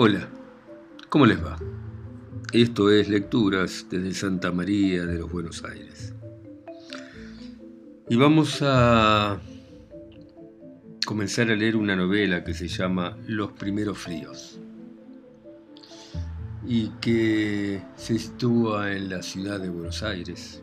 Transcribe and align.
Hola, 0.00 0.28
¿cómo 1.08 1.26
les 1.26 1.44
va? 1.44 1.58
Esto 2.52 2.88
es 2.88 3.08
Lecturas 3.08 3.84
desde 3.90 4.14
Santa 4.14 4.52
María 4.52 5.04
de 5.04 5.18
los 5.18 5.28
Buenos 5.28 5.64
Aires. 5.64 6.14
Y 8.08 8.14
vamos 8.14 8.60
a 8.62 9.40
comenzar 11.04 11.50
a 11.50 11.56
leer 11.56 11.74
una 11.74 11.96
novela 11.96 12.44
que 12.44 12.54
se 12.54 12.68
llama 12.68 13.18
Los 13.26 13.50
primeros 13.54 13.98
fríos 13.98 14.60
y 16.64 16.90
que 17.00 17.82
se 17.96 18.20
sitúa 18.20 18.92
en 18.92 19.08
la 19.08 19.20
ciudad 19.20 19.58
de 19.58 19.68
Buenos 19.68 20.04
Aires. 20.04 20.62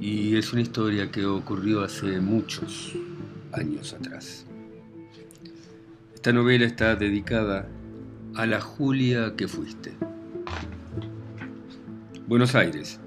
Y 0.00 0.38
es 0.38 0.54
una 0.54 0.62
historia 0.62 1.10
que 1.10 1.26
ocurrió 1.26 1.82
hace 1.82 2.18
muchos 2.18 2.94
años 3.52 3.92
atrás. 3.92 4.46
Esta 6.18 6.32
novela 6.32 6.66
está 6.66 6.96
dedicada 6.96 7.68
a 8.34 8.44
la 8.44 8.60
Julia 8.60 9.34
que 9.36 9.46
fuiste. 9.46 9.92
Buenos 12.26 12.56
Aires. 12.56 12.98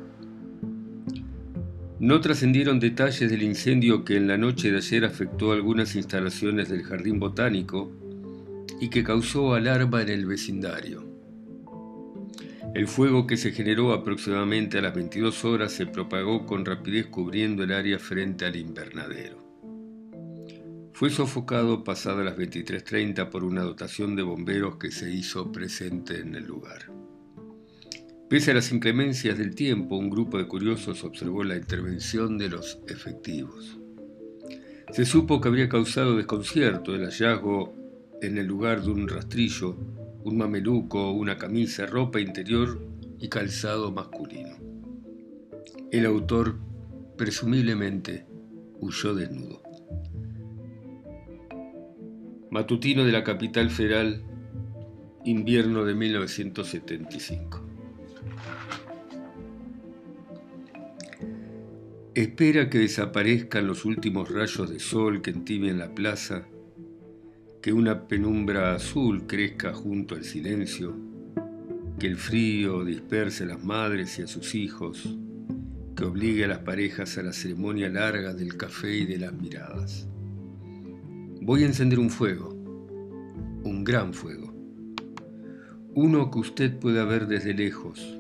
No 2.00 2.22
trascendieron 2.22 2.80
detalles 2.80 3.30
del 3.30 3.44
incendio 3.44 4.06
que 4.06 4.16
en 4.16 4.30
la 4.30 4.38
noche 4.38 4.72
de 4.72 4.78
ayer 4.78 5.04
afectó 5.04 5.52
algunas 5.52 5.94
instalaciones 5.98 6.70
del 6.70 6.84
Jardín 6.84 7.20
Botánico 7.20 7.92
y 8.80 8.90
que 8.90 9.04
causó 9.04 9.56
alarma 9.56 10.04
en 10.04 10.08
el 10.08 10.26
vecindario. 10.26 11.04
El 12.74 12.88
fuego 12.88 13.28
que 13.28 13.36
se 13.36 13.52
generó 13.52 13.92
aproximadamente 13.92 14.78
a 14.78 14.84
las 14.84 14.96
22 14.96 15.44
horas 15.44 15.74
se 15.74 15.86
propagó 15.86 16.46
con 16.46 16.64
rapidez 16.64 17.08
cubriendo 17.08 17.64
el 17.64 17.74
área 17.74 18.00
frente 18.00 18.46
al 18.46 18.56
invernadero. 18.56 19.41
Fue 21.02 21.10
sofocado 21.10 21.84
pasadas 21.84 22.24
las 22.24 22.38
23.30 22.38 23.32
por 23.32 23.44
una 23.44 23.64
dotación 23.64 24.16
de 24.16 24.22
bomberos 24.22 24.76
que 24.76 24.92
se 24.92 25.12
hizo 25.12 25.52
presente 25.52 26.20
en 26.20 26.36
el 26.36 26.46
lugar. 26.46 26.92
Pese 28.30 28.52
a 28.52 28.54
las 28.54 28.72
inclemencias 28.72 29.36
del 29.40 29.56
tiempo, 29.56 29.98
un 29.98 30.12
grupo 30.12 30.38
de 30.38 30.48
curiosos 30.48 31.04
observó 31.04 31.44
la 31.44 31.56
intervención 31.56 32.38
de 32.38 32.50
los 32.50 32.78
efectivos. 32.88 33.80
Se 34.92 35.06
supo 35.06 35.42
que 35.42 35.48
habría 35.48 35.70
causado 35.70 36.16
desconcierto 36.16 36.94
el 36.94 37.06
hallazgo 37.06 37.74
en 38.22 38.38
el 38.38 38.46
lugar 38.46 38.84
de 38.84 38.92
un 38.92 39.08
rastrillo, 39.08 39.76
un 40.24 40.38
mameluco, 40.38 41.14
una 41.14 41.36
camisa, 41.36 41.88
ropa 41.88 42.22
interior 42.22 42.80
y 43.18 43.28
calzado 43.28 43.92
masculino. 43.92 44.56
El 45.92 46.06
autor 46.06 46.60
presumiblemente 47.18 48.28
huyó 48.80 49.16
desnudo 49.16 49.61
matutino 52.52 53.06
de 53.06 53.14
la 53.14 53.24
capital 53.24 53.70
federal, 53.70 54.22
invierno 55.24 55.86
de 55.86 55.96
1975. 55.96 57.66
Espera 62.14 62.70
que 62.70 62.80
desaparezcan 62.80 63.68
los 63.68 63.86
últimos 63.86 64.30
rayos 64.30 64.70
de 64.70 64.82
sol 64.82 65.22
que 65.22 65.32
entibian 65.32 65.80
la 65.80 65.96
plaza, 65.96 66.46
que 67.62 67.72
una 67.72 68.10
penumbra 68.10 68.76
azul 68.76 69.28
crezca 69.28 69.72
junto 69.74 70.16
al 70.16 70.26
silencio, 70.26 70.94
que 72.00 72.08
el 72.08 72.18
frío 72.18 72.84
disperse 72.84 73.46
a 73.46 73.48
las 73.48 73.64
madres 73.64 74.20
y 74.20 74.24
a 74.24 74.28
sus 74.28 74.56
hijos, 74.56 75.18
que 75.96 76.04
obligue 76.04 76.44
a 76.44 76.50
las 76.50 76.60
parejas 76.60 77.18
a 77.18 77.24
la 77.24 77.32
ceremonia 77.32 77.88
larga 77.88 78.34
del 78.34 78.58
café 78.58 78.94
y 78.94 79.06
de 79.06 79.20
las 79.20 79.32
miradas. 79.32 80.11
Voy 81.44 81.64
a 81.64 81.66
encender 81.66 81.98
un 81.98 82.12
fuego, 82.12 82.50
un 82.50 83.84
gran 83.84 84.14
fuego, 84.14 84.54
uno 85.96 86.30
que 86.30 86.38
usted 86.38 86.78
pueda 86.78 87.04
ver 87.04 87.26
desde 87.26 87.56
lejos. 87.56 88.20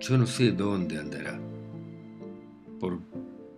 Yo 0.00 0.16
no 0.16 0.26
sé 0.26 0.52
dónde 0.52 0.98
andará, 0.98 1.38
por 2.80 2.98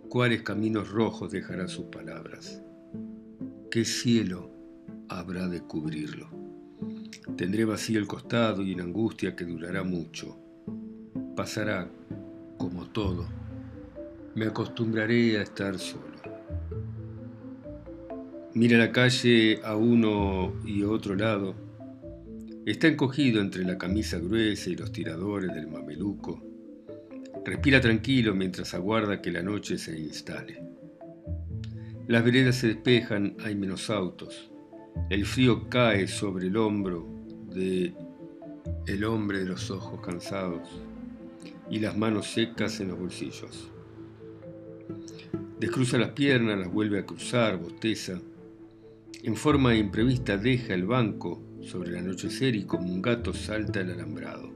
cuáles 0.09 0.41
caminos 0.41 0.91
rojos 0.91 1.31
dejará 1.31 1.69
sus 1.69 1.85
palabras, 1.85 2.61
qué 3.71 3.85
cielo 3.85 4.51
habrá 5.07 5.47
de 5.47 5.61
cubrirlo. 5.61 6.27
Tendré 7.37 7.63
vacío 7.63 7.99
el 7.99 8.05
costado 8.05 8.63
y 8.63 8.73
en 8.73 8.81
angustia 8.81 9.33
que 9.33 9.45
durará 9.45 9.81
mucho. 9.85 10.37
Pasará 11.37 11.89
como 12.57 12.85
todo. 12.87 13.27
Me 14.35 14.45
acostumbraré 14.45 15.37
a 15.37 15.43
estar 15.43 15.79
solo. 15.79 16.14
Mira 18.55 18.77
la 18.77 18.93
calle 18.93 19.59
a 19.65 19.75
uno 19.75 20.53
y 20.65 20.83
otro 20.83 21.13
lado. 21.13 21.53
Está 22.65 22.87
encogido 22.87 23.41
entre 23.41 23.65
la 23.65 23.77
camisa 23.77 24.17
gruesa 24.17 24.69
y 24.69 24.77
los 24.77 24.93
tiradores 24.93 25.53
del 25.53 25.67
mameluco. 25.67 26.41
Respira 27.43 27.81
tranquilo 27.81 28.33
mientras 28.33 28.73
aguarda 28.73 29.21
que 29.21 29.29
la 29.29 29.41
noche 29.41 29.77
se 29.77 29.99
instale. 29.99 30.63
Las 32.07 32.23
veredas 32.23 32.55
se 32.55 32.67
despejan, 32.67 33.35
hay 33.43 33.55
menos 33.55 33.89
autos. 33.89 34.49
El 35.09 35.25
frío 35.25 35.67
cae 35.67 36.07
sobre 36.07 36.47
el 36.47 36.55
hombro 36.55 37.05
de 37.53 37.93
el 38.87 39.03
hombre 39.03 39.39
de 39.39 39.47
los 39.47 39.69
ojos 39.69 39.99
cansados 39.99 40.81
y 41.69 41.79
las 41.79 41.97
manos 41.97 42.27
secas 42.27 42.79
en 42.79 42.87
los 42.87 42.99
bolsillos. 42.99 43.69
Descruza 45.59 45.97
las 45.97 46.11
piernas, 46.11 46.57
las 46.57 46.71
vuelve 46.71 46.99
a 46.99 47.05
cruzar, 47.05 47.57
bosteza 47.57 48.21
en 49.25 49.35
forma 49.35 49.75
imprevista 49.75 50.37
deja 50.37 50.75
el 50.75 50.85
banco 50.85 51.41
sobre 51.61 51.89
el 51.89 51.97
anochecer 51.97 52.55
y 52.55 52.65
como 52.65 52.93
un 52.93 53.01
gato 53.01 53.33
salta 53.33 53.81
el 53.81 53.89
alambrado. 53.89 54.53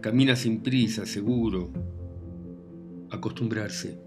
Camina 0.00 0.36
sin 0.36 0.62
prisa, 0.62 1.04
seguro. 1.04 1.72
Acostumbrarse. 3.10 4.00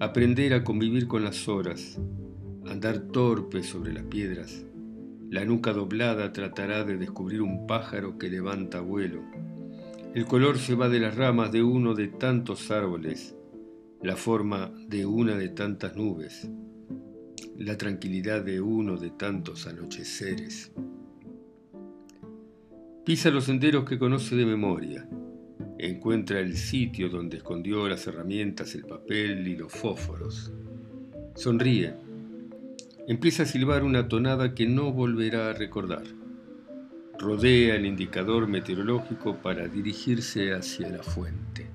Aprender 0.00 0.54
a 0.54 0.64
convivir 0.64 1.08
con 1.08 1.24
las 1.24 1.46
horas. 1.46 2.00
Andar 2.66 3.00
torpe 3.00 3.62
sobre 3.62 3.92
las 3.92 4.04
piedras. 4.04 4.64
La 5.28 5.44
nuca 5.44 5.74
doblada 5.74 6.32
tratará 6.32 6.84
de 6.84 6.96
descubrir 6.96 7.42
un 7.42 7.66
pájaro 7.66 8.16
que 8.16 8.30
levanta 8.30 8.80
vuelo. 8.80 9.22
El 10.14 10.24
color 10.24 10.56
se 10.56 10.74
va 10.74 10.88
de 10.88 11.00
las 11.00 11.16
ramas 11.16 11.52
de 11.52 11.62
uno 11.62 11.94
de 11.94 12.08
tantos 12.08 12.70
árboles, 12.70 13.36
la 14.02 14.16
forma 14.16 14.72
de 14.88 15.04
una 15.04 15.36
de 15.36 15.50
tantas 15.50 15.96
nubes 15.96 16.48
la 17.58 17.76
tranquilidad 17.76 18.42
de 18.42 18.60
uno 18.60 18.96
de 18.96 19.10
tantos 19.10 19.66
anocheceres. 19.66 20.72
Pisa 23.04 23.30
los 23.30 23.44
senderos 23.44 23.84
que 23.84 23.98
conoce 23.98 24.36
de 24.36 24.46
memoria. 24.46 25.08
Encuentra 25.78 26.40
el 26.40 26.56
sitio 26.56 27.08
donde 27.08 27.38
escondió 27.38 27.88
las 27.88 28.06
herramientas, 28.06 28.74
el 28.74 28.84
papel 28.84 29.46
y 29.48 29.56
los 29.56 29.72
fósforos. 29.72 30.52
Sonríe. 31.34 31.94
Empieza 33.08 33.42
a 33.42 33.46
silbar 33.46 33.82
una 33.82 34.06
tonada 34.06 34.54
que 34.54 34.66
no 34.66 34.92
volverá 34.92 35.50
a 35.50 35.54
recordar. 35.54 36.04
Rodea 37.18 37.74
el 37.74 37.86
indicador 37.86 38.46
meteorológico 38.46 39.36
para 39.42 39.66
dirigirse 39.66 40.52
hacia 40.52 40.88
la 40.88 41.02
fuente. 41.02 41.66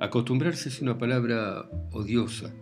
Acostumbrarse 0.00 0.68
es 0.68 0.80
una 0.80 0.96
palabra 0.96 1.68
odiosa 1.90 2.52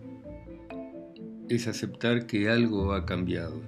es 1.49 1.69
aceptar 1.69 2.27
que 2.27 2.49
algo 2.49 2.93
ha 2.93 3.07
cambiado. 3.07 3.61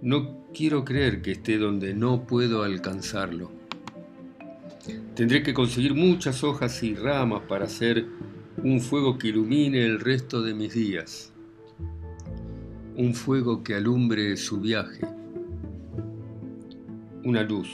No 0.00 0.46
quiero 0.52 0.84
creer 0.84 1.22
que 1.22 1.32
esté 1.32 1.58
donde 1.58 1.94
no 1.94 2.26
puedo 2.26 2.62
alcanzarlo. 2.62 3.50
Tendré 5.14 5.42
que 5.42 5.54
conseguir 5.54 5.94
muchas 5.94 6.42
hojas 6.42 6.82
y 6.82 6.94
ramas 6.94 7.42
para 7.48 7.66
hacer 7.66 8.06
un 8.62 8.80
fuego 8.80 9.18
que 9.18 9.28
ilumine 9.28 9.84
el 9.84 10.00
resto 10.00 10.42
de 10.42 10.54
mis 10.54 10.74
días. 10.74 11.32
Un 12.96 13.14
fuego 13.14 13.62
que 13.62 13.74
alumbre 13.74 14.36
su 14.36 14.60
viaje. 14.60 15.06
Una 17.24 17.42
luz 17.42 17.68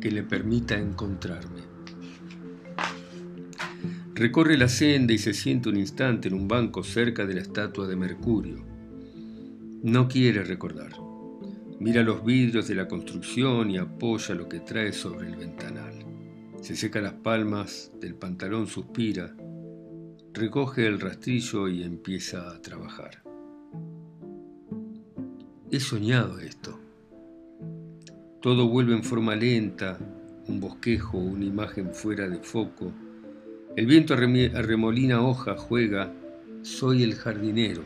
que 0.00 0.10
le 0.10 0.22
permita 0.22 0.78
encontrarme. 0.78 1.69
Recorre 4.20 4.58
la 4.58 4.68
senda 4.68 5.14
y 5.14 5.18
se 5.18 5.32
siente 5.32 5.70
un 5.70 5.78
instante 5.78 6.28
en 6.28 6.34
un 6.34 6.46
banco 6.46 6.82
cerca 6.82 7.24
de 7.24 7.32
la 7.32 7.40
estatua 7.40 7.86
de 7.88 7.96
Mercurio. 7.96 8.62
No 9.82 10.08
quiere 10.08 10.44
recordar. 10.44 10.92
Mira 11.78 12.02
los 12.02 12.22
vidrios 12.22 12.68
de 12.68 12.74
la 12.74 12.86
construcción 12.86 13.70
y 13.70 13.78
apoya 13.78 14.34
lo 14.34 14.46
que 14.46 14.60
trae 14.60 14.92
sobre 14.92 15.28
el 15.28 15.36
ventanal. 15.36 15.94
Se 16.60 16.76
seca 16.76 17.00
las 17.00 17.14
palmas 17.14 17.92
del 17.98 18.14
pantalón, 18.14 18.66
suspira, 18.66 19.34
recoge 20.34 20.86
el 20.86 21.00
rastrillo 21.00 21.68
y 21.68 21.82
empieza 21.82 22.50
a 22.50 22.60
trabajar. 22.60 23.22
He 25.70 25.80
soñado 25.80 26.40
esto. 26.40 26.78
Todo 28.42 28.68
vuelve 28.68 28.92
en 28.92 29.02
forma 29.02 29.34
lenta, 29.34 29.98
un 30.46 30.60
bosquejo, 30.60 31.16
una 31.16 31.46
imagen 31.46 31.94
fuera 31.94 32.28
de 32.28 32.40
foco 32.40 32.92
el 33.76 33.86
viento 33.86 34.14
arremolina 34.14 35.22
hoja, 35.22 35.56
juega, 35.56 36.12
soy 36.62 37.02
el 37.02 37.14
jardinero. 37.14 37.82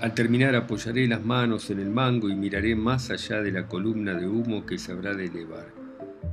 Al 0.00 0.14
terminar 0.14 0.54
apoyaré 0.54 1.08
las 1.08 1.24
manos 1.24 1.70
en 1.70 1.80
el 1.80 1.90
mango 1.90 2.28
y 2.28 2.36
miraré 2.36 2.76
más 2.76 3.10
allá 3.10 3.42
de 3.42 3.50
la 3.50 3.66
columna 3.66 4.14
de 4.14 4.28
humo 4.28 4.64
que 4.64 4.78
se 4.78 4.92
habrá 4.92 5.14
de 5.14 5.26
elevar. 5.26 5.74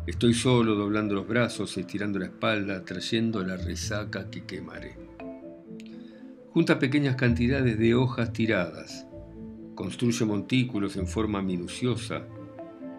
Estoy 0.05 0.33
solo, 0.33 0.75
doblando 0.75 1.15
los 1.15 1.27
brazos, 1.27 1.77
estirando 1.77 2.19
la 2.19 2.25
espalda, 2.25 2.83
trayendo 2.83 3.43
la 3.43 3.57
resaca 3.57 4.29
que 4.29 4.43
quemaré. 4.43 4.97
Junta 6.49 6.77
pequeñas 6.77 7.15
cantidades 7.15 7.79
de 7.79 7.95
hojas 7.95 8.31
tiradas. 8.31 9.07
Construye 9.75 10.25
montículos 10.25 10.97
en 10.97 11.07
forma 11.07 11.41
minuciosa. 11.41 12.27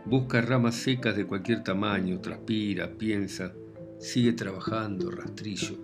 Busca 0.06 0.40
ramas 0.40 0.75
secas 0.75 1.16
de 1.16 1.26
cualquier 1.26 1.62
tamaño, 1.62 2.20
transpira, 2.20 2.90
piensa, 2.90 3.52
sigue 3.99 4.32
trabajando, 4.32 5.11
rastrillo. 5.11 5.76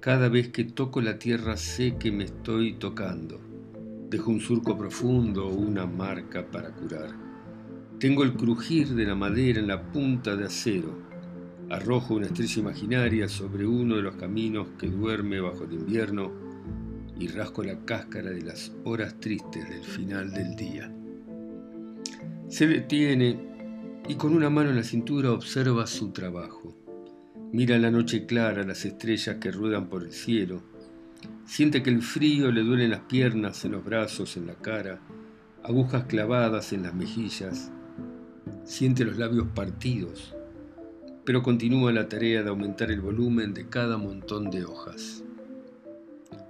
Cada 0.00 0.28
vez 0.28 0.48
que 0.48 0.64
toco 0.64 1.00
la 1.00 1.18
tierra 1.18 1.56
sé 1.56 1.96
que 1.98 2.12
me 2.12 2.24
estoy 2.24 2.74
tocando. 2.74 3.40
Dejo 4.10 4.30
un 4.30 4.40
surco 4.40 4.76
profundo 4.76 5.46
o 5.46 5.54
una 5.54 5.86
marca 5.86 6.46
para 6.50 6.70
curar. 6.72 7.10
Tengo 7.98 8.22
el 8.22 8.34
crujir 8.34 8.88
de 8.88 9.06
la 9.06 9.14
madera 9.14 9.60
en 9.60 9.68
la 9.68 9.82
punta 9.92 10.36
de 10.36 10.44
acero. 10.44 10.98
Arrojo 11.70 12.14
una 12.14 12.26
estrella 12.26 12.60
imaginaria 12.60 13.28
sobre 13.28 13.66
uno 13.66 13.96
de 13.96 14.02
los 14.02 14.16
caminos 14.16 14.68
que 14.78 14.88
duerme 14.88 15.40
bajo 15.40 15.64
el 15.64 15.72
invierno 15.72 16.32
y 17.18 17.28
rasco 17.28 17.62
la 17.62 17.78
cáscara 17.84 18.30
de 18.30 18.42
las 18.42 18.72
horas 18.84 19.18
tristes 19.20 19.68
del 19.68 19.84
final 19.84 20.32
del 20.32 20.54
día. 20.54 20.92
Se 22.48 22.66
detiene 22.66 23.53
y 24.08 24.16
con 24.16 24.34
una 24.34 24.50
mano 24.50 24.70
en 24.70 24.76
la 24.76 24.82
cintura 24.82 25.32
observa 25.32 25.86
su 25.86 26.10
trabajo. 26.10 26.76
Mira 27.52 27.78
la 27.78 27.90
noche 27.90 28.26
clara, 28.26 28.64
las 28.64 28.84
estrellas 28.84 29.36
que 29.36 29.50
ruedan 29.50 29.88
por 29.88 30.02
el 30.02 30.12
cielo. 30.12 30.62
Siente 31.46 31.82
que 31.82 31.90
el 31.90 32.02
frío 32.02 32.50
le 32.50 32.62
duele 32.62 32.84
en 32.84 32.90
las 32.90 33.02
piernas, 33.02 33.64
en 33.64 33.72
los 33.72 33.84
brazos, 33.84 34.36
en 34.36 34.46
la 34.46 34.54
cara, 34.54 35.00
agujas 35.62 36.04
clavadas 36.04 36.72
en 36.72 36.82
las 36.82 36.94
mejillas. 36.94 37.70
Siente 38.64 39.04
los 39.04 39.16
labios 39.16 39.46
partidos, 39.54 40.34
pero 41.24 41.42
continúa 41.42 41.92
la 41.92 42.08
tarea 42.08 42.42
de 42.42 42.50
aumentar 42.50 42.90
el 42.90 43.00
volumen 43.00 43.54
de 43.54 43.68
cada 43.68 43.96
montón 43.96 44.50
de 44.50 44.64
hojas. 44.64 45.22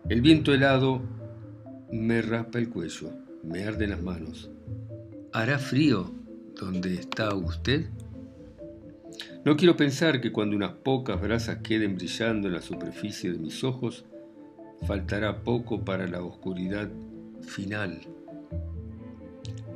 El 0.09 0.21
viento 0.23 0.53
helado 0.53 1.03
me 1.93 2.23
raspa 2.23 2.59
el 2.59 2.69
cuello, 2.69 3.11
me 3.45 3.65
arde 3.65 3.87
las 3.87 4.03
manos. 4.03 4.51
¿Hará 5.33 5.59
frío 5.59 6.24
donde 6.65 6.95
está 6.95 7.35
usted? 7.35 7.87
No 9.45 9.57
quiero 9.57 9.77
pensar 9.77 10.21
que 10.21 10.33
cuando 10.33 10.57
unas 10.57 10.73
pocas 10.73 11.21
brasas 11.21 11.59
queden 11.59 11.97
brillando 11.97 12.49
en 12.49 12.55
la 12.55 12.63
superficie 12.63 13.31
de 13.31 13.39
mis 13.39 13.63
ojos, 13.63 14.05
faltará 14.87 15.43
poco 15.43 15.85
para 15.85 16.07
la 16.07 16.23
oscuridad 16.23 16.91
final. 17.43 18.01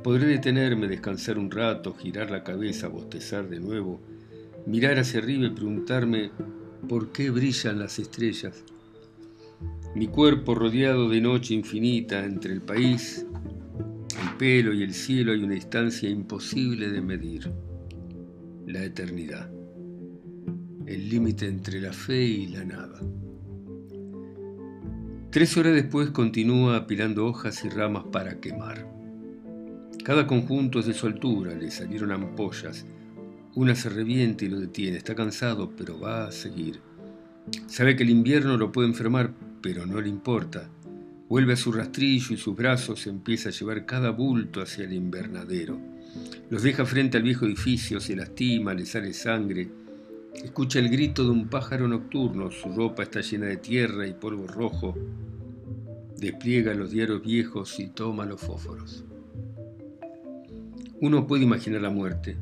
Podré 0.03 0.27
detenerme, 0.27 0.87
descansar 0.87 1.37
un 1.37 1.51
rato, 1.51 1.93
girar 1.93 2.31
la 2.31 2.43
cabeza, 2.43 2.87
bostezar 2.87 3.47
de 3.49 3.59
nuevo, 3.59 3.99
mirar 4.65 4.97
hacia 4.97 5.19
arriba 5.19 5.45
y 5.45 5.51
preguntarme 5.51 6.31
por 6.87 7.11
qué 7.11 7.29
brillan 7.29 7.79
las 7.79 7.99
estrellas. 7.99 8.63
Mi 9.95 10.07
cuerpo 10.07 10.55
rodeado 10.55 11.09
de 11.09 11.21
noche 11.21 11.53
infinita 11.53 12.23
entre 12.23 12.53
el 12.53 12.61
país, 12.61 13.25
pelo 14.39 14.73
y 14.73 14.81
el 14.81 14.95
cielo 14.95 15.33
hay 15.33 15.43
una 15.43 15.53
distancia 15.53 16.09
imposible 16.09 16.89
de 16.89 17.01
medir, 17.01 17.51
la 18.65 18.83
eternidad 18.83 19.51
el 20.89 21.07
límite 21.07 21.47
entre 21.47 21.79
la 21.79 21.93
fe 21.93 22.23
y 22.23 22.47
la 22.47 22.65
nada. 22.65 22.99
Tres 25.29 25.55
horas 25.55 25.75
después 25.75 26.09
continúa 26.09 26.77
apilando 26.77 27.27
hojas 27.27 27.63
y 27.63 27.69
ramas 27.69 28.05
para 28.11 28.39
quemar. 28.39 28.87
Cada 30.03 30.25
conjunto 30.25 30.79
es 30.79 30.87
de 30.87 30.95
su 30.95 31.05
altura, 31.05 31.53
le 31.53 31.69
salieron 31.69 32.11
ampollas. 32.11 32.87
Una 33.53 33.75
se 33.75 33.89
revienta 33.89 34.45
y 34.45 34.49
lo 34.49 34.59
detiene, 34.59 34.97
está 34.97 35.13
cansado, 35.13 35.71
pero 35.77 35.99
va 35.99 36.25
a 36.25 36.31
seguir. 36.31 36.79
Sabe 37.67 37.95
que 37.95 38.01
el 38.01 38.09
invierno 38.09 38.57
lo 38.57 38.71
puede 38.71 38.87
enfermar, 38.87 39.31
pero 39.61 39.85
no 39.85 40.01
le 40.01 40.09
importa. 40.09 40.71
Vuelve 41.29 41.53
a 41.53 41.57
su 41.57 41.71
rastrillo 41.71 42.33
y 42.33 42.37
sus 42.37 42.55
brazos 42.55 43.07
empieza 43.07 43.49
a 43.49 43.51
llevar 43.53 43.85
cada 43.85 44.09
bulto 44.09 44.61
hacia 44.61 44.83
el 44.83 44.93
invernadero. 44.93 45.79
Los 46.49 46.63
deja 46.63 46.85
frente 46.85 47.17
al 47.17 47.23
viejo 47.23 47.45
edificio, 47.45 47.99
se 48.01 48.15
lastima, 48.15 48.73
le 48.73 48.85
sale 48.85 49.13
sangre, 49.13 49.69
Escucha 50.33 50.79
el 50.79 50.89
grito 50.89 51.23
de 51.23 51.31
un 51.31 51.49
pájaro 51.49 51.87
nocturno, 51.87 52.49
su 52.49 52.69
ropa 52.69 53.03
está 53.03 53.19
llena 53.19 53.47
de 53.47 53.57
tierra 53.57 54.07
y 54.07 54.13
polvo 54.13 54.47
rojo. 54.47 54.95
Despliega 56.17 56.73
los 56.73 56.91
diarios 56.91 57.21
viejos 57.21 57.77
y 57.79 57.87
toma 57.87 58.25
los 58.25 58.39
fósforos. 58.39 59.03
Uno 61.01 61.27
puede 61.27 61.43
imaginar 61.43 61.81
la 61.81 61.89
muerte. 61.89 62.37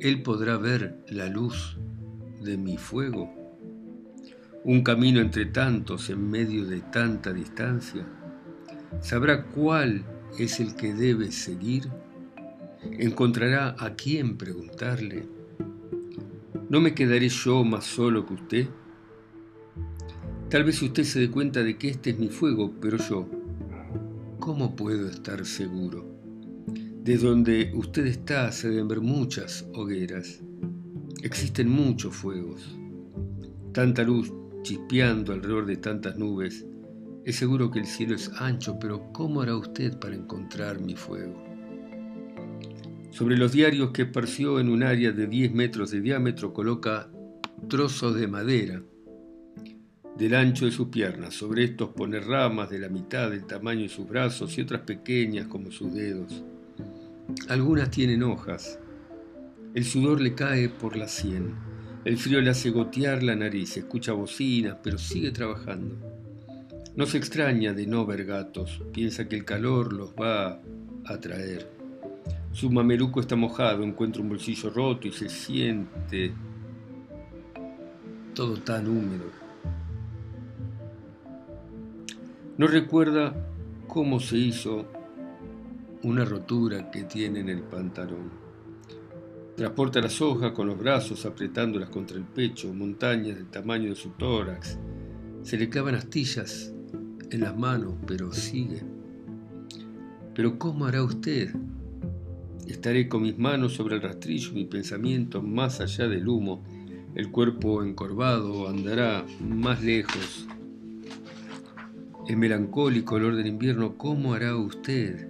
Él 0.00 0.22
podrá 0.22 0.58
ver 0.58 0.98
la 1.08 1.28
luz 1.28 1.78
de 2.42 2.58
mi 2.58 2.76
fuego. 2.76 3.32
Un 4.64 4.82
camino 4.82 5.20
entre 5.20 5.46
tantos 5.46 6.08
en 6.10 6.30
medio 6.30 6.64
de 6.66 6.80
tanta 6.80 7.32
distancia. 7.32 8.06
Sabrá 9.00 9.44
cuál 9.44 10.04
es 10.38 10.60
el 10.60 10.74
que 10.76 10.94
debe 10.94 11.32
seguir. 11.32 11.88
Encontrará 12.98 13.76
a 13.78 13.94
quién 13.94 14.36
preguntarle 14.36 15.26
¿No 16.72 16.80
me 16.80 16.94
quedaré 16.94 17.28
yo 17.28 17.64
más 17.64 17.84
solo 17.84 18.24
que 18.24 18.32
usted? 18.32 18.66
Tal 20.48 20.64
vez 20.64 20.80
usted 20.80 21.04
se 21.04 21.20
dé 21.20 21.30
cuenta 21.30 21.62
de 21.62 21.76
que 21.76 21.90
este 21.90 22.08
es 22.08 22.18
mi 22.18 22.28
fuego, 22.28 22.72
pero 22.80 22.96
yo, 22.96 23.28
¿cómo 24.38 24.74
puedo 24.74 25.06
estar 25.06 25.44
seguro? 25.44 26.06
De 27.04 27.18
donde 27.18 27.72
usted 27.74 28.06
está 28.06 28.50
se 28.52 28.70
deben 28.70 28.88
ver 28.88 29.02
muchas 29.02 29.68
hogueras. 29.74 30.42
Existen 31.22 31.68
muchos 31.68 32.16
fuegos. 32.16 32.62
Tanta 33.74 34.02
luz 34.02 34.32
chispeando 34.62 35.32
alrededor 35.32 35.66
de 35.66 35.76
tantas 35.76 36.16
nubes. 36.16 36.64
Es 37.24 37.36
seguro 37.36 37.70
que 37.70 37.80
el 37.80 37.86
cielo 37.86 38.14
es 38.14 38.30
ancho, 38.40 38.78
pero 38.78 39.12
¿cómo 39.12 39.42
hará 39.42 39.56
usted 39.56 39.98
para 39.98 40.14
encontrar 40.14 40.80
mi 40.80 40.96
fuego? 40.96 41.42
Sobre 43.10 43.36
los 43.36 43.52
diarios 43.52 43.90
que 43.90 44.02
esparció 44.02 44.58
en 44.58 44.68
un 44.68 44.82
área 44.82 45.12
de 45.12 45.26
10 45.26 45.52
metros 45.52 45.90
de 45.90 46.00
diámetro 46.00 46.52
coloca 46.52 47.10
trozos 47.68 48.14
de 48.14 48.26
madera 48.26 48.82
del 50.16 50.34
ancho 50.34 50.64
de 50.64 50.72
sus 50.72 50.88
piernas. 50.88 51.34
Sobre 51.34 51.64
estos 51.64 51.90
pone 51.90 52.20
ramas 52.20 52.70
de 52.70 52.78
la 52.78 52.88
mitad 52.88 53.30
del 53.30 53.44
tamaño 53.44 53.82
de 53.82 53.88
sus 53.88 54.08
brazos 54.08 54.56
y 54.56 54.62
otras 54.62 54.82
pequeñas 54.82 55.46
como 55.46 55.70
sus 55.70 55.92
dedos. 55.92 56.42
Algunas 57.48 57.90
tienen 57.90 58.22
hojas. 58.22 58.78
El 59.74 59.84
sudor 59.84 60.20
le 60.20 60.34
cae 60.34 60.68
por 60.68 60.96
la 60.96 61.08
sien. 61.08 61.54
El 62.04 62.18
frío 62.18 62.40
le 62.40 62.50
hace 62.50 62.70
gotear 62.70 63.22
la 63.22 63.36
nariz. 63.36 63.76
Escucha 63.76 64.12
bocinas, 64.12 64.76
pero 64.82 64.98
sigue 64.98 65.30
trabajando. 65.30 65.96
No 66.96 67.06
se 67.06 67.16
extraña 67.16 67.72
de 67.72 67.86
no 67.86 68.04
ver 68.04 68.24
gatos. 68.24 68.82
Piensa 68.92 69.28
que 69.28 69.36
el 69.36 69.44
calor 69.44 69.92
los 69.92 70.10
va 70.10 70.48
a 70.48 70.60
atraer. 71.06 71.70
Su 72.52 72.70
mameluco 72.70 73.20
está 73.20 73.36
mojado, 73.36 73.82
encuentra 73.82 74.20
un 74.20 74.28
bolsillo 74.28 74.68
roto 74.70 75.06
y 75.06 75.12
se 75.12 75.28
siente 75.28 76.32
todo 78.34 78.54
tan 78.58 78.88
húmedo. 78.88 79.30
No 82.58 82.66
recuerda 82.66 83.32
cómo 83.86 84.20
se 84.20 84.36
hizo 84.36 84.86
una 86.02 86.24
rotura 86.24 86.90
que 86.90 87.04
tiene 87.04 87.40
en 87.40 87.48
el 87.48 87.62
pantalón. 87.62 88.41
Transporta 89.56 90.00
las 90.00 90.20
hojas 90.22 90.52
con 90.52 90.66
los 90.66 90.78
brazos 90.78 91.26
apretándolas 91.26 91.90
contra 91.90 92.16
el 92.16 92.24
pecho, 92.24 92.72
montañas 92.72 93.36
del 93.36 93.48
tamaño 93.48 93.90
de 93.90 93.96
su 93.96 94.08
tórax. 94.10 94.78
Se 95.42 95.58
le 95.58 95.68
clavan 95.68 95.94
astillas 95.94 96.72
en 97.30 97.40
las 97.40 97.56
manos, 97.56 97.94
pero 98.06 98.32
sigue. 98.32 98.82
Pero 100.34 100.58
¿cómo 100.58 100.86
hará 100.86 101.02
usted? 101.02 101.54
Estaré 102.66 103.08
con 103.08 103.22
mis 103.22 103.36
manos 103.36 103.74
sobre 103.74 103.96
el 103.96 104.02
rastrillo, 104.02 104.52
mi 104.54 104.64
pensamiento 104.64 105.42
más 105.42 105.82
allá 105.82 106.08
del 106.08 106.28
humo. 106.28 106.64
El 107.14 107.30
cuerpo 107.30 107.82
encorvado 107.82 108.68
andará 108.68 109.26
más 109.38 109.82
lejos. 109.82 110.46
El 112.26 112.38
melancólico 112.38 113.16
olor 113.16 113.36
del 113.36 113.48
invierno, 113.48 113.98
¿cómo 113.98 114.32
hará 114.32 114.56
usted? 114.56 115.28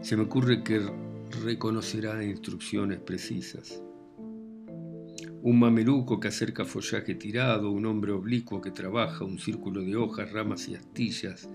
Se 0.00 0.16
me 0.16 0.22
ocurre 0.22 0.62
que 0.62 0.80
reconocerá 1.42 2.22
instrucciones 2.24 3.00
precisas. 3.00 3.82
Un 5.42 5.58
mameluco 5.58 6.20
que 6.20 6.28
acerca 6.28 6.64
follaje 6.64 7.14
tirado, 7.14 7.70
un 7.70 7.86
hombre 7.86 8.12
oblicuo 8.12 8.60
que 8.60 8.70
trabaja, 8.70 9.24
un 9.24 9.38
círculo 9.38 9.80
de 9.80 9.96
hojas, 9.96 10.32
ramas 10.32 10.68
y 10.68 10.74
astillas, 10.74 11.48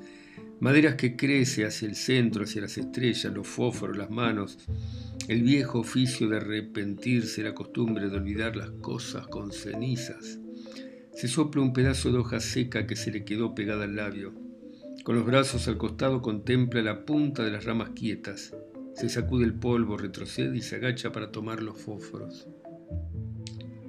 maderas 0.60 0.96
que 0.96 1.15
crece 1.15 1.65
hacia 1.65 1.88
el 1.88 1.96
centro, 1.96 2.44
hacia 2.44 2.63
las 2.63 2.77
estrellas, 2.77 3.32
los 3.34 3.48
fósforos, 3.48 3.96
las 3.96 4.10
manos, 4.10 4.58
el 5.27 5.44
viejo 5.44 5.80
oficio 5.80 6.27
de 6.30 6.38
arrepentirse, 6.38 7.44
la 7.44 7.54
costumbre 7.54 8.10
de 8.10 8.18
olvidar 8.18 8.56
las 8.56 8.72
cosas 8.72 9.27
con 9.27 9.51
cenizas. 9.51 10.39
Se 11.13 11.27
sopla 11.27 11.62
un 11.62 11.74
pedazo 11.74 12.12
de 12.12 12.18
hoja 12.18 12.39
seca 12.39 12.88
que 12.88 12.96
se 12.96 13.12
le 13.12 13.24
quedó 13.24 13.56
pegada 13.56 13.86
al 13.86 13.96
labio. 13.96 14.34
Con 15.04 15.15
los 15.15 15.25
brazos 15.25 15.68
al 15.68 15.77
costado 15.77 16.22
contempla 16.22 16.82
la 16.82 17.06
punta 17.06 17.44
de 17.44 17.51
las 17.51 17.65
ramas 17.65 17.92
quietas. 17.92 18.56
Se 18.96 19.10
sacude 19.10 19.46
el 19.46 19.54
polvo, 19.54 19.98
retrocede 19.98 20.58
y 20.58 20.62
se 20.62 20.78
agacha 20.78 21.12
para 21.12 21.32
tomar 21.32 21.62
los 21.62 21.78
fósforos. 21.78 22.48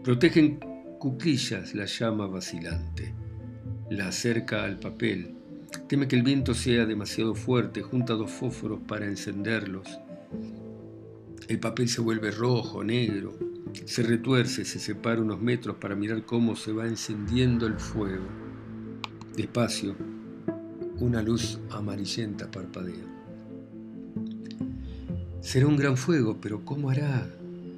Protegen 0.03 0.59
cuclillas 0.99 1.75
la 1.75 1.87
llama 1.87 2.27
vacilante. 2.27 3.15
La 3.89 4.09
acerca 4.09 4.65
al 4.65 4.79
papel. 4.81 5.35
Teme 5.89 6.09
que 6.09 6.17
el 6.17 6.23
viento 6.23 6.55
sea 6.55 6.87
demasiado 6.87 7.35
fuerte. 7.35 7.83
Junta 7.83 8.15
dos 8.15 8.33
fósforos 8.33 8.81
para 8.87 9.07
encenderlos. 9.07 9.89
El 11.49 11.61
papel 11.61 11.89
se 11.89 12.01
vuelve 12.01 12.33
rojo, 12.33 12.83
negro, 12.83 13.39
se 13.85 14.03
retuerce, 14.03 14.65
se 14.65 14.81
separa 14.81 15.21
unos 15.21 15.41
metros 15.41 15.77
para 15.77 15.95
mirar 15.95 16.25
cómo 16.25 16.57
se 16.57 16.73
va 16.73 16.89
encendiendo 16.89 17.69
el 17.69 17.79
fuego. 17.79 18.27
Despacio, 19.37 19.95
una 20.99 21.23
luz 21.23 21.61
amarillenta 21.71 22.51
parpadea. 22.51 23.26
Será 25.47 25.69
un 25.69 25.77
gran 25.77 25.97
fuego, 25.97 26.39
pero 26.43 26.65
¿cómo 26.65 26.91
hará? 26.91 27.25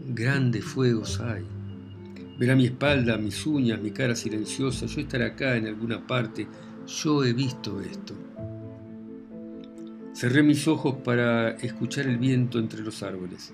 Grandes 0.09 0.65
fuegos 0.65 1.21
hay. 1.21 1.45
Verá 2.39 2.57
mi 2.57 2.65
espalda, 2.65 3.19
mis 3.19 3.45
uñas, 3.45 3.79
mi 3.79 3.91
cara 3.91 4.17
silenciosa. 4.17 4.87
Yo 4.87 5.03
estaré 5.03 5.27
acá 5.27 5.55
en 5.55 5.67
alguna 5.67 6.07
parte. 6.07 6.47
Yo 6.87 7.23
he 7.23 7.35
visto 7.35 7.83
esto. 7.83 8.15
Cerré 10.15 10.43
mis 10.43 10.67
ojos 10.67 10.95
para 11.05 11.51
escuchar 11.59 12.07
el 12.07 12.17
viento 12.17 12.59
entre 12.59 12.81
los 12.81 13.03
árboles. 13.03 13.53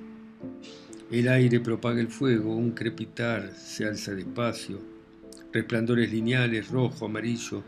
El 1.11 1.27
aire 1.27 1.59
propaga 1.59 2.01
el 2.01 2.07
fuego, 2.07 2.55
un 2.55 2.71
crepitar 2.71 3.51
se 3.57 3.85
alza 3.85 4.15
despacio, 4.15 4.79
resplandores 5.53 6.13
lineales, 6.13 6.71
rojo, 6.71 7.07
amarillo, 7.07 7.65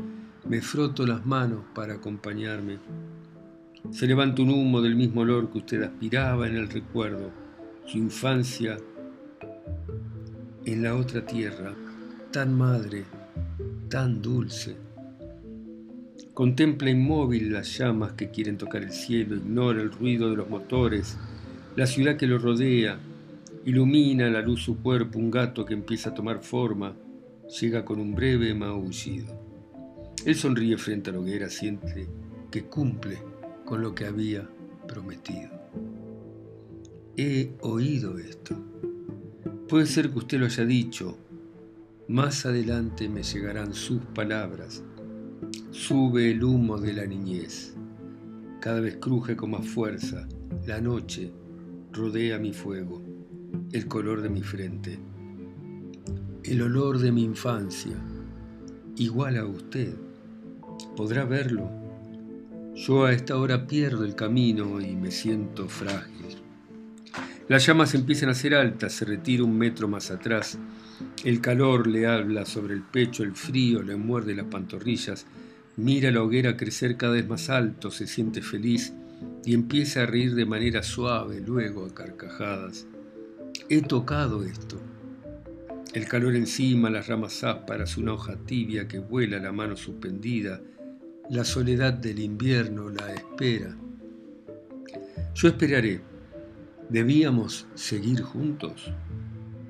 me 0.48 0.60
froto 0.62 1.08
las 1.08 1.26
manos 1.26 1.64
para 1.74 1.94
acompañarme. 1.94 2.78
Se 3.90 4.06
levanta 4.06 4.42
un 4.42 4.50
humo 4.50 4.80
del 4.82 4.96
mismo 4.96 5.22
olor 5.22 5.50
que 5.50 5.58
usted 5.58 5.82
aspiraba 5.82 6.46
en 6.46 6.56
el 6.56 6.68
recuerdo, 6.68 7.30
su 7.86 7.98
infancia 7.98 8.76
en 10.64 10.82
la 10.82 10.96
otra 10.96 11.24
tierra, 11.24 11.74
tan 12.32 12.56
madre, 12.56 13.04
tan 13.88 14.20
dulce. 14.20 14.76
Contempla 16.34 16.90
inmóvil 16.90 17.52
las 17.52 17.78
llamas 17.78 18.12
que 18.12 18.30
quieren 18.30 18.58
tocar 18.58 18.82
el 18.82 18.92
cielo, 18.92 19.36
ignora 19.36 19.80
el 19.80 19.92
ruido 19.92 20.28
de 20.30 20.36
los 20.36 20.50
motores, 20.50 21.16
la 21.76 21.86
ciudad 21.86 22.16
que 22.16 22.26
lo 22.26 22.38
rodea, 22.38 22.98
Ilumina 23.66 24.30
la 24.30 24.42
luz 24.42 24.62
su 24.62 24.80
cuerpo 24.80 25.18
un 25.18 25.28
gato 25.28 25.64
que 25.64 25.74
empieza 25.74 26.10
a 26.10 26.14
tomar 26.14 26.38
forma, 26.44 26.94
llega 27.60 27.84
con 27.84 27.98
un 27.98 28.14
breve 28.14 28.54
maullido. 28.54 29.34
Él 30.24 30.36
sonríe 30.36 30.78
frente 30.78 31.10
a 31.10 31.12
la 31.12 31.18
hoguera, 31.18 31.50
siente 31.50 32.06
que 32.48 32.62
cumple 32.62 33.18
con 33.66 33.82
lo 33.82 33.94
que 33.94 34.06
había 34.06 34.48
prometido. 34.88 35.50
He 37.18 37.52
oído 37.60 38.18
esto. 38.18 38.56
Puede 39.68 39.84
ser 39.84 40.10
que 40.10 40.18
usted 40.18 40.38
lo 40.38 40.46
haya 40.46 40.64
dicho. 40.64 41.18
Más 42.08 42.46
adelante 42.46 43.10
me 43.10 43.22
llegarán 43.22 43.74
sus 43.74 44.00
palabras. 44.14 44.82
Sube 45.70 46.30
el 46.30 46.42
humo 46.42 46.78
de 46.78 46.94
la 46.94 47.04
niñez. 47.04 47.74
Cada 48.62 48.80
vez 48.80 48.96
cruje 48.96 49.36
con 49.36 49.50
más 49.50 49.68
fuerza. 49.68 50.26
La 50.66 50.80
noche 50.80 51.30
rodea 51.92 52.38
mi 52.38 52.54
fuego 52.54 53.02
el 53.72 53.88
color 53.88 54.22
de 54.22 54.28
mi 54.28 54.42
frente, 54.42 54.98
el 56.44 56.62
olor 56.62 56.98
de 56.98 57.12
mi 57.12 57.24
infancia, 57.24 57.96
igual 58.96 59.36
a 59.36 59.46
usted. 59.46 59.94
Podrá 60.96 61.24
verlo. 61.24 61.85
Yo 62.76 63.06
a 63.06 63.12
esta 63.12 63.38
hora 63.38 63.66
pierdo 63.66 64.04
el 64.04 64.14
camino 64.14 64.82
y 64.82 64.94
me 64.94 65.10
siento 65.10 65.66
frágil. 65.66 66.36
Las 67.48 67.66
llamas 67.66 67.94
empiezan 67.94 68.28
a 68.28 68.34
ser 68.34 68.54
altas, 68.54 68.92
se 68.92 69.06
retira 69.06 69.44
un 69.44 69.56
metro 69.56 69.88
más 69.88 70.10
atrás. 70.10 70.58
El 71.24 71.40
calor 71.40 71.86
le 71.86 72.06
habla 72.06 72.44
sobre 72.44 72.74
el 72.74 72.82
pecho, 72.82 73.22
el 73.22 73.34
frío 73.34 73.82
le 73.82 73.96
muerde 73.96 74.34
las 74.34 74.44
pantorrillas. 74.46 75.26
Mira 75.76 76.10
la 76.10 76.22
hoguera 76.22 76.58
crecer 76.58 76.98
cada 76.98 77.14
vez 77.14 77.26
más 77.26 77.48
alto, 77.48 77.90
se 77.90 78.06
siente 78.06 78.42
feliz 78.42 78.92
y 79.46 79.54
empieza 79.54 80.02
a 80.02 80.06
reír 80.06 80.34
de 80.34 80.44
manera 80.44 80.82
suave, 80.82 81.40
luego 81.40 81.86
a 81.86 81.94
carcajadas. 81.94 82.86
He 83.70 83.80
tocado 83.80 84.44
esto. 84.44 84.78
El 85.94 86.06
calor 86.08 86.36
encima, 86.36 86.90
las 86.90 87.06
ramas 87.06 87.42
ásparas, 87.42 87.96
una 87.96 88.12
hoja 88.12 88.36
tibia 88.36 88.86
que 88.86 88.98
vuela, 88.98 89.38
la 89.38 89.50
mano 89.50 89.76
suspendida, 89.76 90.60
la 91.28 91.44
soledad 91.44 91.92
del 91.92 92.20
invierno, 92.20 92.88
la 92.88 93.12
espera. 93.12 93.76
Yo 95.34 95.48
esperaré. 95.48 96.00
¿Debíamos 96.88 97.66
seguir 97.74 98.22
juntos? 98.22 98.92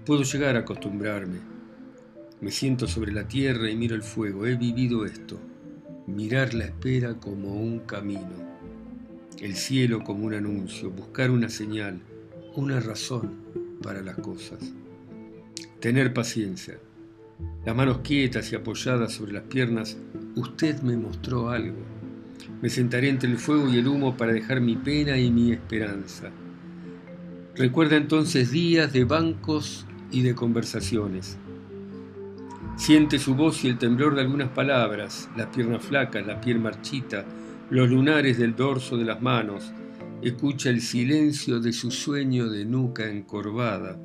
Puedo 0.05 0.23
llegar 0.23 0.57
a 0.57 0.61
acostumbrarme. 0.61 1.39
Me 2.43 2.51
siento 2.51 2.87
sobre 2.87 3.13
la 3.13 3.27
tierra 3.27 3.71
y 3.71 3.77
miro 3.77 3.95
el 3.95 4.03
fuego. 4.03 4.47
He 4.47 4.55
vivido 4.55 5.07
esto. 5.07 5.41
Mirar 6.07 6.53
la 6.53 6.67
espera 6.67 7.15
como 7.15 7.55
un 7.55 7.81
camino. 7.81 8.45
El 9.41 9.57
cielo 9.57 10.05
como 10.05 10.27
un 10.27 10.35
anuncio. 10.35 10.91
Buscar 10.91 11.31
una 11.31 11.49
señal, 11.49 12.01
una 12.55 12.81
razón 12.81 13.35
para 13.83 14.03
las 14.03 14.17
cosas. 14.17 14.59
Tener 15.81 16.13
paciencia. 16.13 16.79
Las 17.65 17.75
manos 17.75 17.99
quietas 17.99 18.53
y 18.53 18.57
apoyadas 18.57 19.13
sobre 19.15 19.33
las 19.33 19.45
piernas, 19.45 19.97
usted 20.37 20.81
me 20.83 20.97
mostró 20.97 21.51
algo. 21.51 21.79
Me 22.63 22.71
sentaré 22.71 23.09
entre 23.09 23.29
el 23.29 23.39
fuego 23.39 23.69
y 23.69 23.79
el 23.79 23.89
humo 23.89 24.17
para 24.17 24.33
dejar 24.33 24.61
mi 24.61 24.77
pena 24.77 25.19
y 25.19 25.33
mi 25.33 25.51
esperanza. 25.51 26.31
Recuerda 27.57 27.97
entonces 27.97 28.53
días 28.53 28.93
de 28.93 29.05
bancos 29.05 29.85
y 30.13 30.23
de 30.23 30.37
conversaciones. 30.37 31.37
Siente 32.77 33.19
su 33.19 33.35
voz 33.35 33.65
y 33.65 33.69
el 33.69 33.79
temblor 33.79 34.15
de 34.15 34.21
algunas 34.21 34.51
palabras, 34.51 35.29
las 35.37 35.49
piernas 35.49 35.85
flacas, 35.85 36.25
la 36.25 36.41
piel 36.41 36.61
marchita, 36.61 37.25
los 37.71 37.91
lunares 37.91 38.39
del 38.39 38.55
dorso 38.55 38.97
de 38.97 39.05
las 39.05 39.21
manos, 39.21 39.73
Escucha 40.23 40.71
el 40.71 40.81
silencio 40.81 41.61
de 41.61 41.75
su 41.75 41.91
sueño 41.91 42.49
de 42.49 42.65
nuca 42.65 43.07
encorvada, 43.07 43.99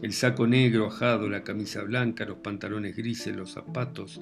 el 0.00 0.14
saco 0.14 0.46
negro 0.46 0.86
ajado, 0.86 1.28
la 1.28 1.44
camisa 1.44 1.82
blanca, 1.82 2.24
los 2.24 2.38
pantalones 2.38 2.96
grises, 2.96 3.36
los 3.36 3.50
zapatos, 3.52 4.18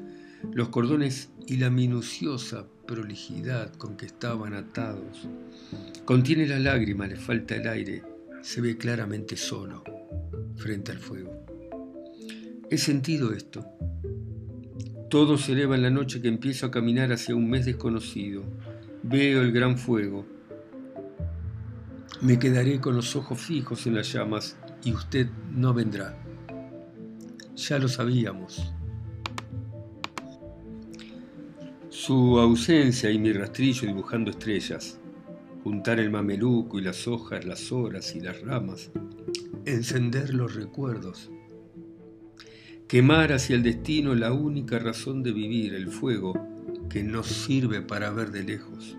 los 0.53 0.69
cordones 0.69 1.31
y 1.47 1.57
la 1.57 1.71
minuciosa 1.71 2.67
prolijidad 2.87 3.75
con 3.75 3.97
que 3.97 4.07
estaban 4.07 4.55
atados. 4.55 5.29
Contiene 6.05 6.47
la 6.47 6.59
lágrima, 6.59 7.07
le 7.07 7.17
falta 7.17 7.57
el 7.57 7.69
aire, 7.69 8.03
se 8.43 8.61
ve 8.61 8.77
claramente 8.77 9.37
solo 9.37 9.85
frente 10.57 10.93
al 10.93 10.99
fuego. 10.99 11.47
He 12.71 12.79
sentido 12.79 13.33
esto. 13.33 13.67
Todo 15.11 15.39
se 15.39 15.53
eleva 15.53 15.77
en 15.77 15.83
la 15.83 15.91
noche 15.91 16.21
que 16.21 16.29
empiezo 16.29 16.67
a 16.67 16.71
caminar 16.71 17.13
hacia 17.13 17.37
un 17.37 17.49
mes 17.49 17.65
desconocido. 17.65 18.45
Veo 19.03 19.43
el 19.43 19.53
gran 19.53 19.79
fuego 19.79 20.27
me 22.23 22.39
quedaré 22.39 22.81
con 22.81 22.97
los 22.97 23.15
ojos 23.15 23.39
fijos 23.39 23.87
en 23.87 23.95
las 23.95 24.11
llamas 24.11 24.57
y 24.83 24.93
usted 24.93 25.29
no 25.53 25.75
vendrá. 25.75 26.17
Ya 27.57 27.79
lo 27.79 27.89
sabíamos. 27.89 28.73
Su 32.07 32.39
ausencia 32.39 33.11
y 33.11 33.19
mi 33.19 33.33
rastrillo 33.33 33.89
dibujando 33.89 34.31
estrellas, 34.31 35.01
juntar 35.65 35.99
el 35.99 36.09
mameluco 36.09 36.79
y 36.79 36.83
las 36.83 37.09
hojas, 37.09 37.45
las 37.45 37.73
horas 37.73 38.15
y 38.15 38.21
las 38.21 38.41
ramas, 38.43 38.93
encender 39.65 40.33
los 40.33 40.55
recuerdos, 40.55 41.33
quemar 42.87 43.33
hacia 43.33 43.57
el 43.57 43.65
destino 43.65 44.15
la 44.15 44.33
única 44.33 44.79
razón 44.79 45.25
de 45.25 45.33
vivir, 45.33 45.75
el 45.75 45.89
fuego 45.89 46.35
que 46.89 47.03
nos 47.03 47.27
sirve 47.27 47.83
para 47.83 48.13
ver 48.13 48.31
de 48.31 48.45
lejos 48.45 48.97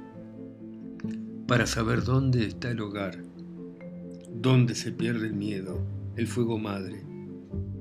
para 1.48 1.66
saber 1.66 2.04
dónde 2.04 2.46
está 2.46 2.72
el 2.72 2.82
hogar, 2.82 3.24
dónde 4.34 4.76
se 4.76 4.92
pierde 4.92 5.28
el 5.28 5.34
miedo, 5.34 5.80
el 6.18 6.28
fuego 6.28 6.60
madre. 6.60 7.06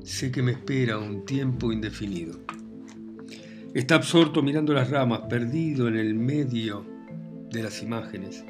Sé 0.05 0.31
que 0.31 0.45
me 0.45 0.53
espera 0.53 0.99
un 0.99 1.25
tiempo 1.25 1.73
indefinido. 1.73 2.39
Está 3.75 3.97
absorto 3.97 4.43
mirando 4.43 4.73
las 4.73 4.91
ramas, 4.91 5.21
perdido 5.29 5.89
en 5.89 5.97
el 5.97 6.15
medio 6.15 6.85
de 7.51 7.63
las 7.63 7.83
imágenes. 7.83 8.45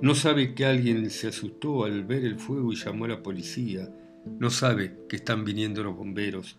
No 0.00 0.14
sabe 0.14 0.54
que 0.54 0.64
alguien 0.64 1.10
se 1.10 1.28
asustó 1.28 1.84
al 1.84 2.04
ver 2.04 2.24
el 2.24 2.38
fuego 2.38 2.72
y 2.72 2.76
llamó 2.76 3.04
a 3.04 3.08
la 3.08 3.22
policía. 3.22 3.88
No 4.38 4.50
sabe 4.50 5.06
que 5.08 5.16
están 5.16 5.44
viniendo 5.44 5.82
los 5.82 5.96
bomberos. 5.96 6.58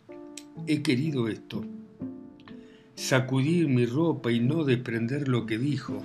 He 0.67 0.81
querido 0.81 1.27
esto. 1.27 1.65
Sacudir 2.95 3.67
mi 3.67 3.85
ropa 3.85 4.31
y 4.31 4.39
no 4.39 4.63
desprender 4.63 5.27
lo 5.27 5.45
que 5.45 5.57
dijo 5.57 6.01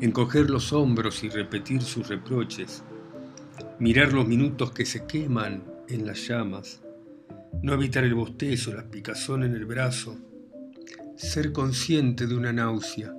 encoger 0.00 0.50
los 0.50 0.72
hombros 0.72 1.24
y 1.24 1.28
repetir 1.28 1.82
sus 1.82 2.08
reproches, 2.08 2.82
mirar 3.78 4.12
los 4.12 4.26
minutos 4.26 4.72
que 4.72 4.84
se 4.84 5.06
queman 5.06 5.62
en 5.88 6.06
las 6.06 6.26
llamas, 6.26 6.82
no 7.62 7.72
evitar 7.72 8.04
el 8.04 8.14
bostezo, 8.14 8.72
la 8.72 8.90
picazón 8.90 9.42
en 9.42 9.54
el 9.54 9.64
brazo, 9.64 10.16
ser 11.16 11.52
consciente 11.52 12.26
de 12.26 12.36
una 12.36 12.52
náusea. 12.52 13.14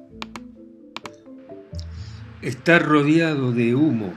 Estar 2.41 2.85
rodeado 2.85 3.51
de 3.51 3.73
humo. 3.73 4.13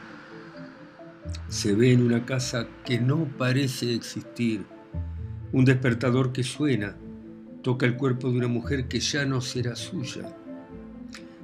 Se 1.49 1.75
ve 1.75 1.93
en 1.93 2.03
una 2.03 2.27
casa 2.27 2.67
que 2.85 3.01
no 3.01 3.25
parece 3.39 3.95
existir. 3.95 4.65
Un 5.53 5.65
despertador 5.65 6.33
que 6.33 6.45
suena 6.45 6.97
toca 7.63 7.87
el 7.87 7.97
cuerpo 7.97 8.31
de 8.31 8.39
una 8.39 8.49
mujer 8.49 8.89
que 8.89 9.01
ya 9.01 9.25
no 9.25 9.41
será 9.41 9.75
suya. 9.75 10.37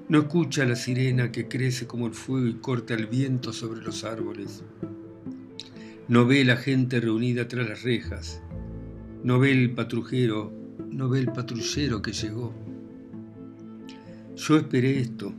No 0.08 0.20
escucha 0.20 0.64
la 0.64 0.76
sirena 0.76 1.32
que 1.32 1.48
crece 1.48 1.86
como 1.86 2.06
el 2.06 2.14
fuego 2.14 2.46
y 2.46 2.54
corta 2.54 2.94
el 2.94 3.06
viento 3.06 3.52
sobre 3.52 3.80
los 3.80 4.04
árboles. 4.04 4.62
No 6.08 6.26
ve 6.26 6.44
la 6.44 6.56
gente 6.56 7.00
reunida 7.00 7.48
tras 7.48 7.68
las 7.68 7.82
rejas. 7.82 8.40
No 9.26 9.40
ve 9.40 9.50
el 9.50 9.72
patrullero, 9.72 10.52
no 10.88 11.08
ve 11.08 11.18
el 11.18 11.26
patrullero 11.26 12.00
que 12.00 12.12
llegó. 12.12 12.54
Yo 14.36 14.56
esperé 14.56 15.00
esto. 15.00 15.34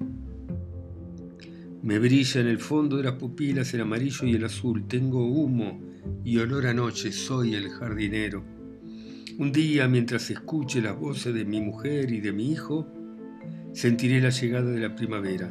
Me 1.83 1.97
brilla 1.97 2.41
en 2.41 2.47
el 2.47 2.59
fondo 2.59 2.97
de 2.97 3.03
las 3.03 3.13
pupilas 3.13 3.73
el 3.73 3.79
amarillo 3.79 4.27
y 4.27 4.35
el 4.35 4.43
azul. 4.43 4.89
Tengo 4.89 5.25
humo 5.25 5.79
y 6.25 6.37
olor 6.37 6.67
a 6.67 6.73
noche. 6.73 7.13
Soy 7.13 7.55
el 7.55 7.69
jardinero. 7.69 8.43
Un 9.37 9.53
día, 9.53 9.87
mientras 9.87 10.29
escuche 10.31 10.81
las 10.81 10.99
voces 10.99 11.33
de 11.33 11.45
mi 11.45 11.61
mujer 11.61 12.11
y 12.11 12.19
de 12.19 12.33
mi 12.33 12.51
hijo, 12.51 12.85
sentiré 13.71 14.19
la 14.19 14.31
llegada 14.31 14.69
de 14.69 14.81
la 14.81 14.97
primavera. 14.97 15.49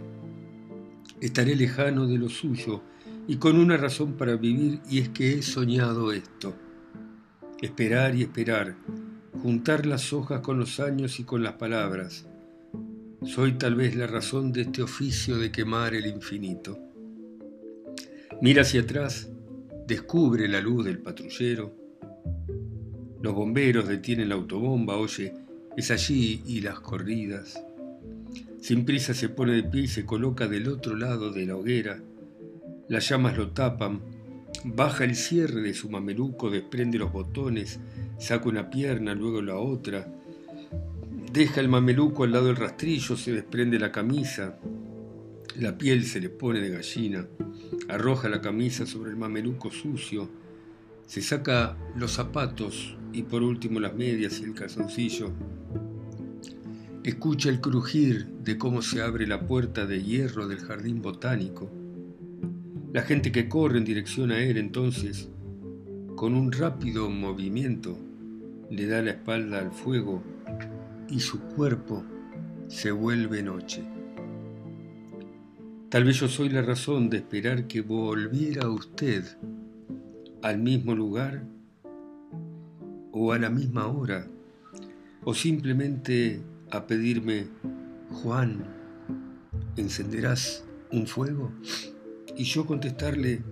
Estaré 1.22 1.56
lejano 1.56 2.06
de 2.06 2.18
lo 2.18 2.28
suyo 2.28 2.82
y 3.26 3.36
con 3.36 3.58
una 3.58 3.78
razón 3.78 4.18
para 4.18 4.36
vivir 4.36 4.80
y 4.90 4.98
es 4.98 5.08
que 5.08 5.38
he 5.38 5.42
soñado 5.42 6.12
esto. 6.12 6.65
Esperar 7.62 8.14
y 8.14 8.22
esperar, 8.22 8.76
juntar 9.42 9.86
las 9.86 10.12
hojas 10.12 10.42
con 10.42 10.58
los 10.58 10.78
años 10.78 11.18
y 11.20 11.25
con 11.25 11.42
las 11.42 11.54
palabras. 11.54 12.26
Soy 13.25 13.54
tal 13.54 13.76
vez 13.76 13.96
la 13.96 14.06
razón 14.06 14.52
de 14.52 14.60
este 14.62 14.82
oficio 14.82 15.38
de 15.38 15.50
quemar 15.50 15.94
el 15.94 16.06
infinito. 16.06 16.78
Mira 18.42 18.60
hacia 18.60 18.82
atrás, 18.82 19.30
descubre 19.86 20.48
la 20.48 20.60
luz 20.60 20.84
del 20.84 20.98
patrullero. 20.98 21.75
Los 23.22 23.34
bomberos 23.34 23.88
detienen 23.88 24.28
la 24.28 24.34
autobomba, 24.34 24.98
oye, 24.98 25.32
es 25.78 25.90
allí 25.90 26.42
y 26.44 26.60
las 26.60 26.80
corridas. 26.80 27.58
Sin 28.60 28.84
prisa 28.84 29.14
se 29.14 29.30
pone 29.30 29.54
de 29.54 29.62
pie 29.62 29.82
y 29.82 29.88
se 29.88 30.04
coloca 30.04 30.46
del 30.46 30.68
otro 30.68 30.94
lado 30.94 31.32
de 31.32 31.46
la 31.46 31.56
hoguera. 31.56 32.02
Las 32.88 33.08
llamas 33.08 33.38
lo 33.38 33.52
tapan. 33.52 34.15
Baja 34.64 35.04
el 35.04 35.14
cierre 35.14 35.60
de 35.60 35.75
su 35.75 35.88
mameluco, 35.90 36.50
desprende 36.50 36.98
los 36.98 37.12
botones, 37.12 37.78
saca 38.18 38.48
una 38.48 38.70
pierna, 38.70 39.14
luego 39.14 39.42
la 39.42 39.56
otra. 39.56 40.08
Deja 41.32 41.60
el 41.60 41.68
mameluco 41.68 42.25
al 42.25 42.32
lado 42.32 42.46
del 42.46 42.56
rastrillo, 42.56 43.16
se 43.16 43.32
desprende 43.32 43.78
la 43.78 43.92
camisa. 43.92 44.58
La 45.56 45.76
piel 45.76 46.04
se 46.04 46.20
le 46.20 46.28
pone 46.28 46.60
de 46.60 46.70
gallina. 46.70 47.26
Arroja 47.88 48.28
la 48.28 48.40
camisa 48.40 48.86
sobre 48.86 49.10
el 49.10 49.16
mameluco 49.16 49.70
sucio. 49.70 50.28
Se 51.06 51.22
saca 51.22 51.76
los 51.94 52.12
zapatos 52.12 52.96
y 53.12 53.22
por 53.22 53.42
último 53.42 53.80
las 53.80 53.94
medias 53.94 54.40
y 54.40 54.44
el 54.44 54.54
calzoncillo. 54.54 55.30
Escucha 57.04 57.48
el 57.48 57.60
crujir 57.60 58.26
de 58.42 58.58
cómo 58.58 58.82
se 58.82 59.00
abre 59.00 59.26
la 59.26 59.46
puerta 59.46 59.86
de 59.86 60.02
hierro 60.02 60.48
del 60.48 60.58
jardín 60.58 61.02
botánico. 61.02 61.70
La 62.96 63.02
gente 63.02 63.30
que 63.30 63.46
corre 63.46 63.76
en 63.76 63.84
dirección 63.84 64.30
a 64.30 64.38
él 64.38 64.56
entonces, 64.56 65.28
con 66.14 66.34
un 66.34 66.50
rápido 66.50 67.10
movimiento, 67.10 67.94
le 68.70 68.86
da 68.86 69.02
la 69.02 69.10
espalda 69.10 69.58
al 69.58 69.70
fuego 69.70 70.22
y 71.10 71.20
su 71.20 71.38
cuerpo 71.40 72.02
se 72.68 72.92
vuelve 72.92 73.42
noche. 73.42 73.84
Tal 75.90 76.04
vez 76.04 76.21
yo 76.21 76.26
soy 76.26 76.49
la 76.49 76.62
razón 76.62 77.10
de 77.10 77.18
esperar 77.18 77.66
que 77.66 77.82
volviera 77.82 78.71
usted 78.71 79.25
al 80.40 80.56
mismo 80.56 80.94
lugar 80.94 81.44
o 83.12 83.30
a 83.30 83.38
la 83.38 83.50
misma 83.50 83.88
hora, 83.88 84.26
o 85.23 85.34
simplemente 85.34 86.40
a 86.71 86.86
pedirme, 86.86 87.44
Juan, 88.10 88.64
¿encenderás 89.76 90.64
un 90.90 91.06
fuego? 91.06 91.52
Y 92.36 92.44
yo 92.44 92.66
contestarle, 92.66 93.42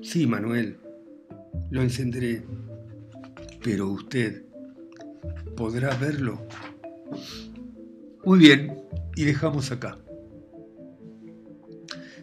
sí, 0.00 0.26
Manuel, 0.26 0.78
lo 1.70 1.82
encenderé, 1.82 2.42
pero 3.62 3.88
usted 3.88 4.44
podrá 5.56 5.94
verlo. 5.96 6.46
Muy 8.24 8.38
bien, 8.38 8.82
y 9.16 9.24
dejamos 9.24 9.70
acá. 9.70 9.98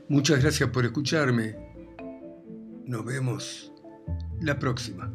Muchas 0.10 0.42
gracias 0.42 0.70
por 0.70 0.86
escucharme. 0.86 1.56
Nos 2.86 3.06
vemos 3.06 3.72
la 4.42 4.58
próxima. 4.58 5.14